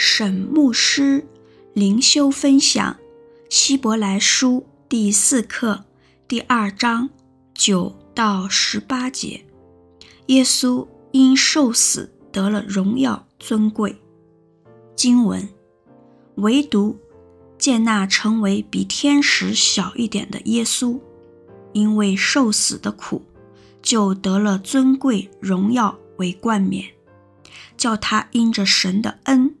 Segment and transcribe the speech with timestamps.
[0.00, 1.26] 沈牧师
[1.72, 2.94] 灵修分享
[3.50, 5.86] 《希伯来书》第四课
[6.28, 7.10] 第二章
[7.52, 9.44] 九到十八节。
[10.26, 13.96] 耶稣因受死得了荣耀尊贵。
[14.94, 15.48] 经文：
[16.36, 16.96] 唯独
[17.58, 21.00] 见那成为比天使小一点的耶稣，
[21.72, 23.24] 因为受死的苦，
[23.82, 26.84] 就得了尊贵荣耀为冠冕，
[27.76, 29.56] 叫他因着神的恩。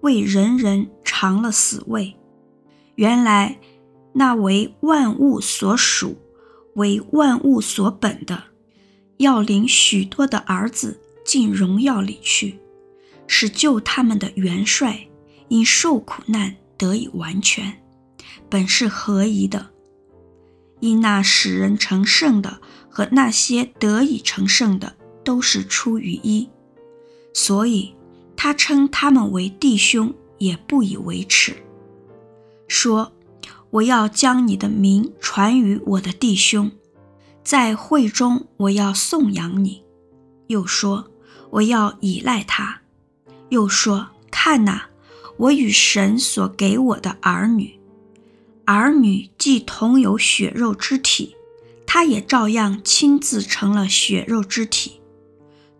[0.00, 2.16] 为人人尝了死味，
[2.94, 3.58] 原来
[4.12, 6.16] 那为万物所属、
[6.74, 8.44] 为万物所本的，
[9.16, 12.58] 要领许多的儿子进荣耀里去，
[13.26, 15.08] 使救他们的元帅
[15.48, 17.82] 因受苦难得以完全，
[18.48, 19.70] 本是合宜的。
[20.80, 26.48] 因那使人成圣的和那些得以成圣的，都是出于一，
[27.34, 27.97] 所以。
[28.40, 31.56] 他称他们为弟兄，也不以为耻，
[32.68, 33.12] 说
[33.70, 36.70] ：“我要将你的名传与我的弟兄，
[37.42, 39.82] 在会中我要颂扬你。”
[40.46, 41.10] 又说
[41.50, 42.82] ：“我要倚赖他。”
[43.50, 44.90] 又说：“看哪，
[45.36, 47.80] 我与神所给我的儿女，
[48.66, 51.34] 儿女既同有血肉之体，
[51.84, 55.00] 他也照样亲自成了血肉之体，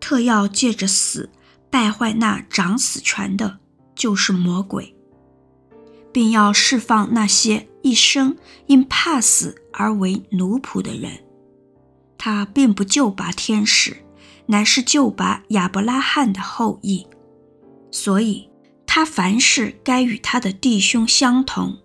[0.00, 1.30] 特要借着死。”
[1.70, 3.58] 败坏那掌死权的，
[3.94, 4.94] 就是魔鬼，
[6.12, 11.24] 并要释放那些一生因怕死而为奴仆的人。
[12.16, 13.98] 他并不救拔天使，
[14.46, 17.06] 乃是救拔亚伯拉罕的后裔。
[17.90, 18.50] 所以，
[18.86, 21.78] 他凡事该与他的弟兄相同，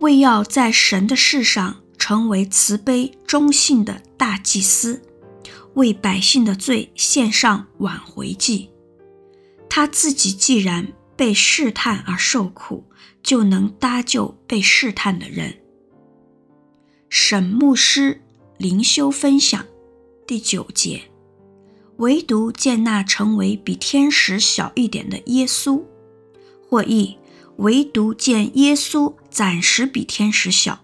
[0.00, 5.02] 为要在神的事上成为慈悲忠信的大祭司，
[5.74, 8.71] 为百姓的罪献上挽回祭。
[9.74, 12.84] 他自己既然被试探而受苦，
[13.22, 15.60] 就能搭救被试探的人。
[17.08, 18.20] 沈牧师
[18.58, 19.64] 灵修分享
[20.26, 21.04] 第九节：
[21.96, 25.82] 唯独见那成为比天使小一点的耶稣，
[26.68, 27.16] 或译
[27.56, 30.80] 唯独见耶稣暂时比天使小，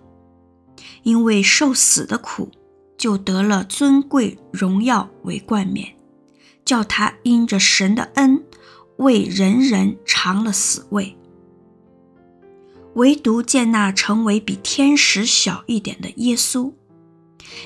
[1.03, 2.51] 因为受死的苦，
[2.97, 5.95] 就得了尊贵荣耀为冠冕，
[6.65, 8.43] 叫他因着神的恩。
[8.99, 11.17] 为人人尝了死味，
[12.95, 16.73] 唯独见那成为比天使小一点的耶稣。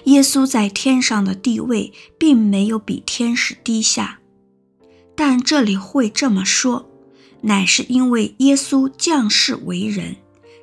[0.04, 4.20] 耶稣在天上的地位并没有比天使低下，
[5.16, 6.88] 但这里会这么说，
[7.40, 10.16] 乃是因为耶稣降世为人，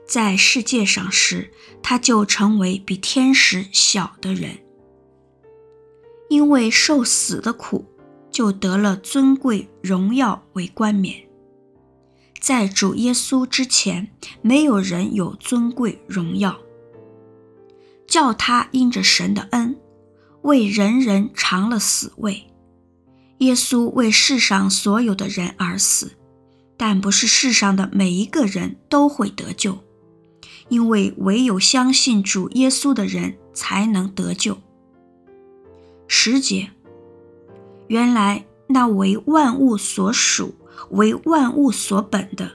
[0.07, 1.51] 在世界上时，
[1.81, 4.59] 他就成为比天使小的人，
[6.30, 7.86] 因为受死的苦。
[8.31, 11.28] 就得了尊贵荣耀为冠冕。
[12.40, 14.09] 在主耶稣之前，
[14.41, 16.57] 没有人有尊贵荣耀。
[18.07, 19.78] 叫他因着神的恩，
[20.41, 22.47] 为人人尝了死味。
[23.39, 26.13] 耶稣为世上所有的人而死，
[26.75, 29.78] 但不是世上的每一个人都会得救，
[30.69, 34.57] 因为唯有相信主耶稣的人才能得救。
[36.07, 36.72] 十节。
[37.89, 40.53] 原来那为万物所属、
[40.91, 42.51] 为万物所本的，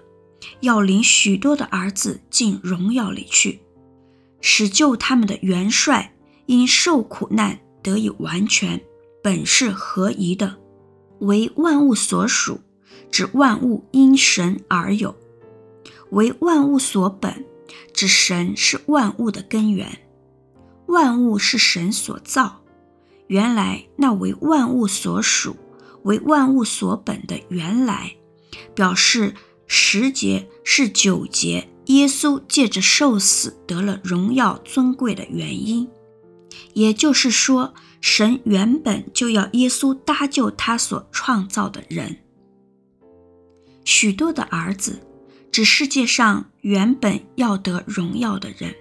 [0.61, 3.61] 要领许多的儿子进荣耀里去，
[4.41, 6.15] 使救他们的元帅
[6.47, 8.81] 因受苦难得以完全，
[9.23, 10.57] 本是合宜的。
[11.19, 12.61] 为万物所属，
[13.11, 15.15] 指万物因神而有；
[16.11, 17.45] 为万物所本，
[17.93, 19.99] 指神是万物的根源，
[20.87, 22.61] 万物是神所造。
[23.27, 25.57] 原来那为万物所属、
[26.03, 28.17] 为万物所本的原来，
[28.75, 29.35] 表示
[29.67, 35.89] 十节是九节耶稣借着受死得了荣耀尊贵的原因。
[36.75, 42.19] 也就是说，神原本就要耶稣搭救他所创造的人。
[43.85, 45.01] 许多的儿子，
[45.51, 48.75] 指世界上原本要得荣耀的人。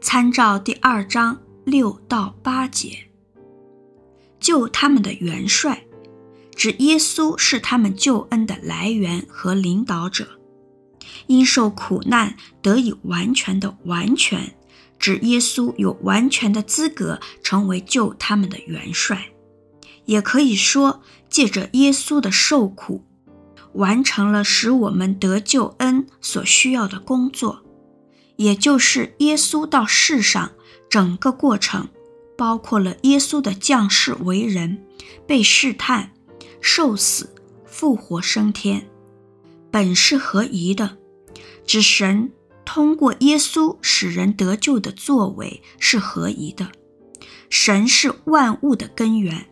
[0.00, 3.07] 参照第二章六到八节。
[4.40, 5.84] 救他们的元帅，
[6.54, 10.26] 指耶稣是他们救恩的来源和领导者。
[11.26, 14.54] 因受苦难得以完全的完全，
[14.98, 19.28] 指耶稣有完全的资格成为救他们的元帅。
[20.06, 23.04] 也可以说，借着耶稣的受苦，
[23.74, 27.62] 完成了使我们得救恩所需要的工作，
[28.36, 30.52] 也就是耶稣到世上
[30.88, 31.88] 整个过程。
[32.38, 34.84] 包括了耶稣的降世为人、
[35.26, 36.12] 被试探、
[36.60, 37.34] 受死、
[37.66, 38.88] 复活升天，
[39.72, 40.98] 本是合宜的，
[41.66, 42.30] 指神
[42.64, 46.70] 通过耶稣使人得救的作为是合宜的。
[47.50, 49.46] 神是万物的根源，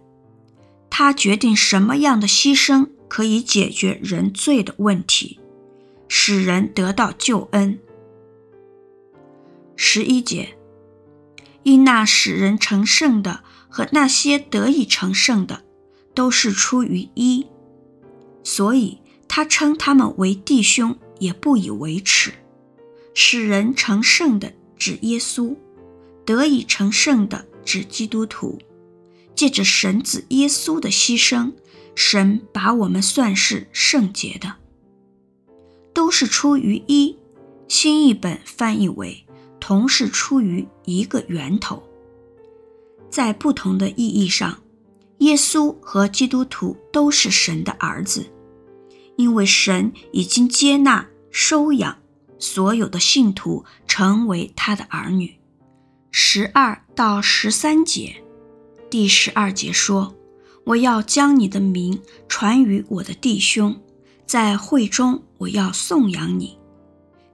[0.89, 5.41] 他决定什么样的牺牲可以解决人罪的问题，
[6.07, 7.81] 使人得到救恩。
[9.75, 10.56] 十一节，
[11.67, 15.65] 因那使人成圣的和那些得以成圣的，
[16.15, 17.49] 都是出于一，
[18.45, 22.35] 所以他称他们为弟兄，也不以为耻。
[23.15, 25.57] 使人成圣的指耶稣，
[26.25, 28.61] 得以成圣的指基督徒。
[29.35, 31.53] 借着神子耶稣的牺牲，
[31.97, 34.55] 神把我们算是圣洁的，
[35.93, 37.17] 都是出于一。
[37.67, 39.26] 新译本翻译为
[39.67, 41.83] 同是出于一个源头，
[43.11, 44.63] 在不同的意义上。
[45.19, 48.25] 耶稣和基督徒都是神的儿子，
[49.17, 51.99] 因为神已经接纳、收养
[52.39, 55.35] 所有的信徒成为他的儿女。
[56.13, 58.23] 十二到十三节，
[58.89, 60.15] 第十二节说
[60.63, 63.75] ：“我要将你的名传与我的弟兄，
[64.27, 66.57] 在会中我要颂扬你。”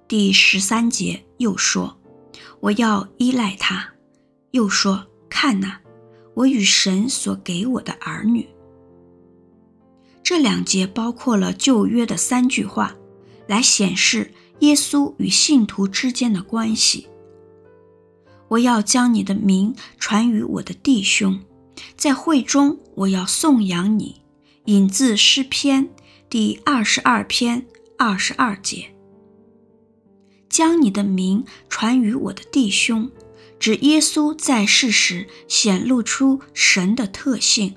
[0.09, 1.99] 第十三节又说
[2.63, 3.91] ：“我要依赖他。”
[4.53, 5.79] 又说：“看哪。”
[6.35, 8.49] 我与神所给我的儿女，
[10.23, 12.97] 这两节包括了旧约的三句话，
[13.47, 17.07] 来显示耶稣与信徒之间的关系。
[18.49, 21.39] 我要将你的名传与我的弟兄，
[21.99, 24.23] 在会中我要颂扬你。
[24.65, 25.91] 引自诗篇
[26.31, 27.67] 第二十二篇
[27.99, 28.92] 二十二节，
[30.53, 33.11] 将你的名传于我的弟兄。
[33.59, 37.77] 指耶稣在世时显露出神的特性，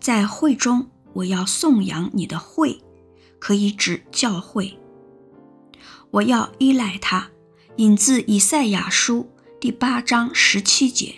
[0.00, 2.80] 在会中我要颂扬你的会，
[3.38, 4.78] 可以指教会。
[6.12, 7.30] 我要依赖他，
[7.76, 9.28] 引自以赛亚书
[9.60, 11.16] 第八章十七节。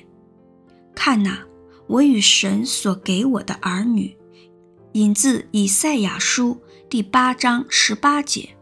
[0.94, 1.44] 看哪，
[1.86, 4.16] 我与神所给我的儿女，
[4.92, 8.56] 引自以赛亚书第八章十八节。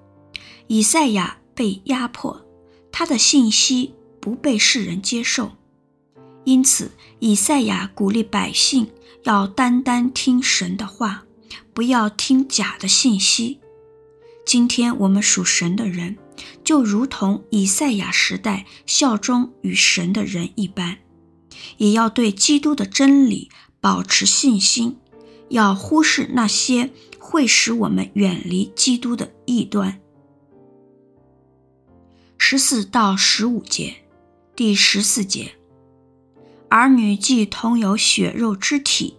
[0.67, 2.45] 以赛亚被压迫，
[2.91, 3.95] 他的信息。
[4.23, 5.51] 不被世人接受，
[6.45, 8.89] 因此以赛亚鼓励百姓
[9.25, 11.25] 要单单听神的话，
[11.75, 13.59] 不要听假的信息。
[14.47, 16.17] 今天我们属神的人，
[16.63, 20.99] 就如同以赛亚时代效忠于神的人一般，
[21.79, 23.51] 也要对基督的真理
[23.81, 24.99] 保持信心，
[25.49, 30.01] 要忽视那些会使我们远离基督的异端。
[32.53, 33.95] 十四到十五节。
[34.55, 35.55] 第十四节，
[36.69, 39.17] 儿女既同有血肉之体，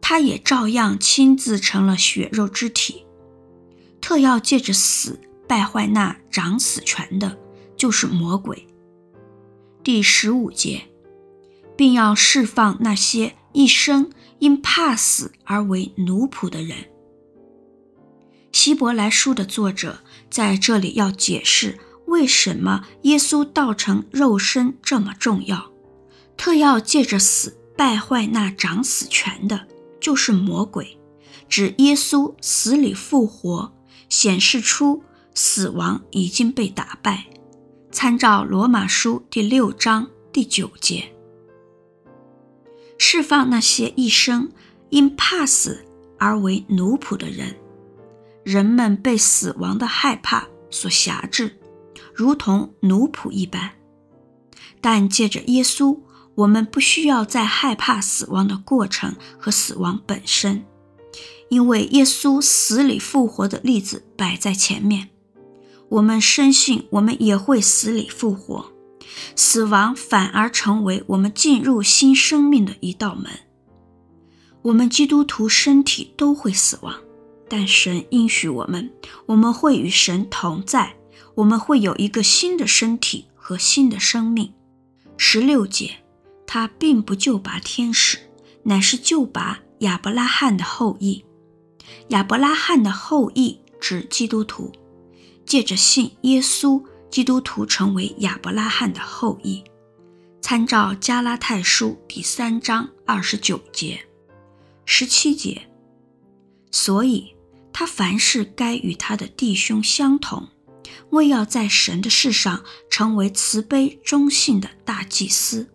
[0.00, 3.04] 他也照样亲自成了血肉之体。
[4.00, 7.38] 特要借着死败坏那掌死权的，
[7.76, 8.66] 就是魔鬼。
[9.84, 10.84] 第十五节，
[11.76, 16.78] 并要释放那些一生因怕死而为奴仆的人。
[18.52, 20.00] 希伯来书的作者
[20.30, 21.78] 在这里要解释。
[22.10, 25.70] 为什么耶稣道成肉身这么重要？
[26.36, 29.68] 特要借着死败坏那掌死权的，
[30.00, 30.98] 就是魔鬼，
[31.48, 33.72] 指耶稣死里复活，
[34.08, 35.04] 显示出
[35.36, 37.26] 死亡已经被打败。
[37.92, 41.12] 参照罗马书第六章第九节，
[42.98, 44.50] 释放那些一生
[44.88, 45.86] 因怕死
[46.18, 47.54] 而为奴仆的人。
[48.42, 51.59] 人们被死亡的害怕所挟制。
[52.20, 53.70] 如同奴仆一般，
[54.82, 56.00] 但借着耶稣，
[56.34, 60.62] 我们不需要再害怕死亡的过程和死亡本身，
[61.48, 65.08] 因为耶稣死里复活的例子摆在前面。
[65.88, 68.66] 我们深信，我们也会死里复活，
[69.34, 73.32] 死亡反而成为我们进入新生命的一道门。
[74.60, 76.94] 我们基督徒身体都会死亡，
[77.48, 78.92] 但神应许我们，
[79.24, 80.99] 我们会与神同在。
[81.36, 84.52] 我们会有一个新的身体和新的生命。
[85.16, 85.96] 十六节，
[86.46, 88.18] 他并不救拔天使，
[88.64, 91.24] 乃是救拔亚伯拉罕的后裔。
[92.08, 94.72] 亚伯拉罕的后裔指基督徒，
[95.44, 99.62] 借着信耶稣，基督徒成为亚伯拉罕的后裔。
[100.40, 104.00] 参照加拉太书第三章二十九节、
[104.84, 105.68] 十七节。
[106.72, 107.34] 所以
[107.72, 110.48] 他凡事该与他的弟兄相同。
[111.10, 115.68] 为要在神的事上成为慈悲忠信的大祭司，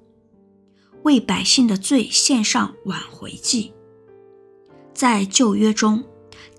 [1.03, 3.73] 为百姓的罪献上挽回祭。
[4.93, 6.05] 在旧约中，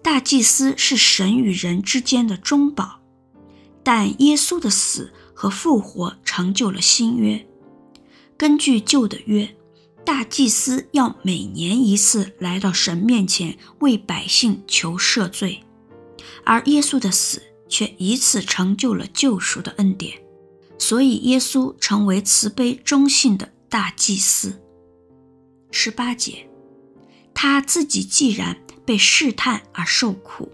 [0.02, 3.00] 大祭司是神与人之间的中保，
[3.82, 7.46] 但耶稣的死和复活成就了新约。
[8.36, 9.56] 根据旧的约，
[10.04, 15.64] 大祭司要每年一次来到神面前为百姓求赦罪，
[16.44, 20.18] 而耶稣的死却一次成就了救赎的恩典，
[20.78, 24.60] 所以耶稣成为慈悲忠信的大祭司。
[25.70, 26.48] 十八节，
[27.34, 30.50] 他自己既然被试探而受苦，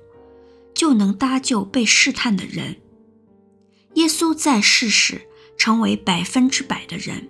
[0.75, 2.77] 就能搭救被试探的人。
[3.95, 5.29] 耶稣在世时
[5.59, 7.29] 成为百分之百的人，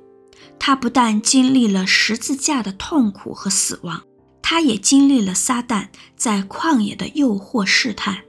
[0.59, 4.05] 他不但经历了十字架的痛苦和死亡，
[4.41, 8.23] 他也经历了撒旦在旷野的诱惑试探，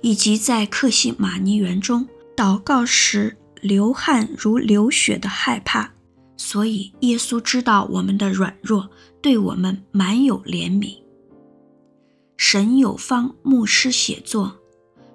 [0.00, 5.92] 以及在克西玛尼园中祷告时流汗如流血的害怕。
[6.36, 8.88] 所以，耶稣知道我们的软弱，
[9.20, 10.98] 对我们满有怜悯。
[12.36, 14.56] 神有方牧师写作，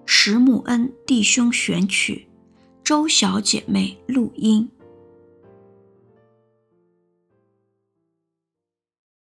[0.05, 2.27] 石木恩弟兄选曲，
[2.83, 4.69] 周小姐妹录音。